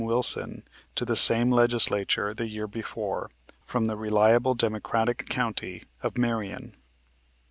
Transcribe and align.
Wilson, 0.03 0.63
to 0.95 1.05
the 1.05 1.15
same 1.15 1.51
Legislature 1.51 2.33
the 2.33 2.47
year 2.49 2.65
before, 2.65 3.29
from 3.67 3.85
the 3.85 3.95
reliable 3.95 4.55
Democratic 4.55 5.29
county 5.29 5.83
of 6.01 6.17
Marion. 6.17 6.75